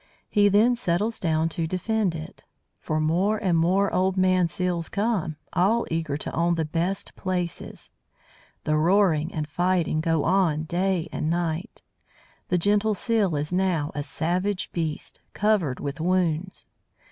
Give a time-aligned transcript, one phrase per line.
[0.31, 2.43] He then settles down to defend it;
[2.79, 7.91] for more and more "old man" Seals come, all eager to own the best places.
[8.63, 11.83] The roaring and fighting go on day and night.
[12.49, 16.67] The gentle Seal is now a savage beast, covered with wounds.